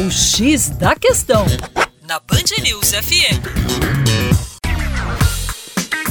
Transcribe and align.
O 0.00 0.10
X 0.10 0.70
da 0.70 0.96
Questão, 0.96 1.44
na 2.08 2.18
Band 2.20 2.62
News 2.62 2.92
FM. 2.92 3.36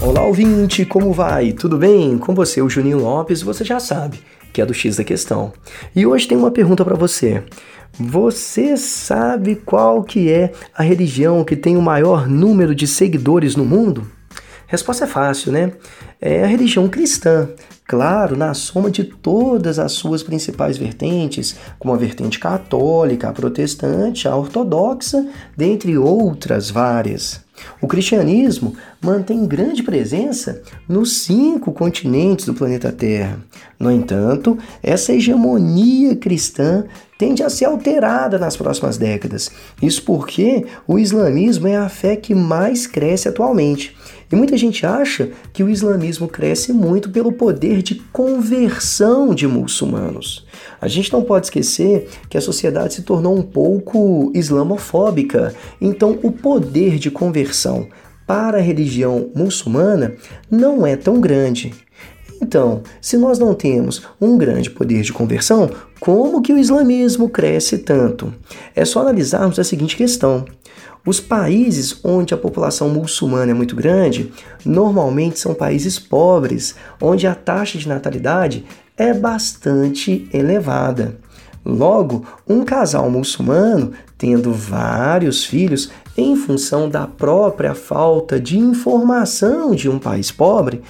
Olá, 0.00 0.22
ouvinte, 0.22 0.84
como 0.84 1.12
vai? 1.12 1.52
Tudo 1.52 1.76
bem? 1.76 2.16
Com 2.16 2.32
você, 2.32 2.62
o 2.62 2.70
Juninho 2.70 3.00
Lopes, 3.00 3.42
você 3.42 3.64
já 3.64 3.80
sabe 3.80 4.20
que 4.52 4.62
é 4.62 4.66
do 4.66 4.72
X 4.72 4.98
da 4.98 5.04
Questão. 5.04 5.52
E 5.96 6.06
hoje 6.06 6.28
tem 6.28 6.38
uma 6.38 6.52
pergunta 6.52 6.84
para 6.84 6.94
você. 6.94 7.42
Você 7.98 8.76
sabe 8.76 9.56
qual 9.56 10.04
que 10.04 10.30
é 10.30 10.52
a 10.72 10.84
religião 10.84 11.42
que 11.42 11.56
tem 11.56 11.76
o 11.76 11.82
maior 11.82 12.28
número 12.28 12.76
de 12.76 12.86
seguidores 12.86 13.56
no 13.56 13.64
mundo? 13.64 14.08
Resposta 14.72 15.04
é 15.04 15.06
fácil, 15.06 15.52
né? 15.52 15.70
É 16.18 16.44
a 16.44 16.46
religião 16.46 16.88
cristã. 16.88 17.46
Claro, 17.86 18.38
na 18.38 18.54
soma 18.54 18.90
de 18.90 19.04
todas 19.04 19.78
as 19.78 19.92
suas 19.92 20.22
principais 20.22 20.78
vertentes, 20.78 21.56
como 21.78 21.92
a 21.92 21.96
vertente 21.98 22.38
católica, 22.38 23.28
a 23.28 23.32
protestante, 23.34 24.26
a 24.26 24.34
ortodoxa, 24.34 25.28
dentre 25.54 25.98
outras 25.98 26.70
várias. 26.70 27.44
O 27.82 27.86
cristianismo 27.86 28.74
mantém 28.98 29.46
grande 29.46 29.82
presença 29.82 30.62
nos 30.88 31.18
cinco 31.18 31.70
continentes 31.72 32.46
do 32.46 32.54
planeta 32.54 32.90
Terra. 32.90 33.40
No 33.78 33.92
entanto, 33.92 34.56
essa 34.82 35.12
hegemonia 35.12 36.16
cristã 36.16 36.86
tende 37.22 37.44
a 37.44 37.48
ser 37.48 37.66
alterada 37.66 38.36
nas 38.36 38.56
próximas 38.56 38.98
décadas. 38.98 39.48
Isso 39.80 40.02
porque 40.02 40.66
o 40.88 40.98
islamismo 40.98 41.68
é 41.68 41.76
a 41.76 41.88
fé 41.88 42.16
que 42.16 42.34
mais 42.34 42.84
cresce 42.84 43.28
atualmente. 43.28 43.96
E 44.32 44.34
muita 44.34 44.56
gente 44.56 44.84
acha 44.84 45.30
que 45.52 45.62
o 45.62 45.68
islamismo 45.68 46.26
cresce 46.26 46.72
muito 46.72 47.10
pelo 47.10 47.30
poder 47.30 47.80
de 47.80 47.94
conversão 48.12 49.36
de 49.36 49.46
muçulmanos. 49.46 50.44
A 50.80 50.88
gente 50.88 51.12
não 51.12 51.22
pode 51.22 51.46
esquecer 51.46 52.08
que 52.28 52.36
a 52.36 52.40
sociedade 52.40 52.94
se 52.94 53.02
tornou 53.02 53.38
um 53.38 53.42
pouco 53.42 54.32
islamofóbica, 54.34 55.54
então 55.80 56.18
o 56.24 56.32
poder 56.32 56.98
de 56.98 57.08
conversão 57.08 57.86
para 58.26 58.58
a 58.58 58.62
religião 58.62 59.30
muçulmana 59.32 60.14
não 60.50 60.84
é 60.84 60.96
tão 60.96 61.20
grande. 61.20 61.72
Então, 62.42 62.82
se 63.00 63.16
nós 63.16 63.38
não 63.38 63.54
temos 63.54 64.02
um 64.20 64.36
grande 64.36 64.68
poder 64.68 65.02
de 65.02 65.12
conversão, 65.12 65.70
como 66.00 66.42
que 66.42 66.52
o 66.52 66.58
islamismo 66.58 67.28
cresce 67.28 67.78
tanto? 67.78 68.34
É 68.74 68.84
só 68.84 69.00
analisarmos 69.00 69.60
a 69.60 69.64
seguinte 69.64 69.96
questão. 69.96 70.44
Os 71.06 71.20
países 71.20 72.00
onde 72.02 72.34
a 72.34 72.36
população 72.36 72.88
muçulmana 72.88 73.52
é 73.52 73.54
muito 73.54 73.76
grande, 73.76 74.32
normalmente 74.64 75.38
são 75.38 75.54
países 75.54 76.00
pobres, 76.00 76.74
onde 77.00 77.28
a 77.28 77.34
taxa 77.34 77.78
de 77.78 77.88
natalidade 77.88 78.64
é 78.96 79.14
bastante 79.14 80.28
elevada. 80.32 81.18
Logo, 81.64 82.26
um 82.48 82.64
casal 82.64 83.08
muçulmano, 83.08 83.92
tendo 84.18 84.52
vários 84.52 85.44
filhos, 85.44 85.90
em 86.16 86.34
função 86.34 86.88
da 86.88 87.06
própria 87.06 87.72
falta 87.72 88.40
de 88.40 88.58
informação 88.58 89.76
de 89.76 89.88
um 89.88 90.00
país 90.00 90.32
pobre, 90.32 90.82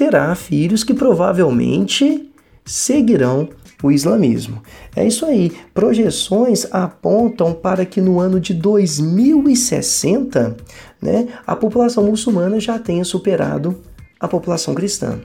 terá 0.00 0.34
filhos 0.34 0.82
que 0.82 0.94
provavelmente 0.94 2.32
seguirão 2.64 3.50
o 3.82 3.92
islamismo. 3.92 4.62
É 4.96 5.06
isso 5.06 5.26
aí. 5.26 5.52
Projeções 5.74 6.66
apontam 6.72 7.52
para 7.52 7.84
que 7.84 8.00
no 8.00 8.18
ano 8.18 8.40
de 8.40 8.54
2060, 8.54 10.56
né, 11.02 11.28
a 11.46 11.54
população 11.54 12.04
muçulmana 12.04 12.58
já 12.58 12.78
tenha 12.78 13.04
superado 13.04 13.78
a 14.18 14.26
população 14.26 14.74
cristã. 14.74 15.20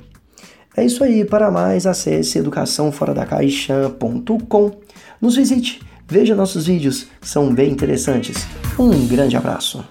É 0.76 0.84
isso 0.84 1.06
aí. 1.06 1.24
Para 1.24 1.50
mais, 1.50 1.88
acesse 1.88 2.40
educaçãoforadacaixa.com. 2.40 4.72
Nos 5.22 5.38
visite, 5.38 5.80
veja 6.06 6.36
nossos 6.36 6.68
vídeos, 6.68 7.08
são 7.22 7.54
bem 7.54 7.72
interessantes. 7.72 8.46
Um 8.78 9.08
grande 9.08 9.38
abraço. 9.38 9.86